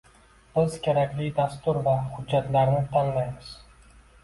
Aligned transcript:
Biz 0.53 0.77
kerakli 0.87 1.27
dastur 1.41 1.79
va 1.89 1.95
hujjatlarni 2.15 2.83
tanlaymiz 2.97 3.55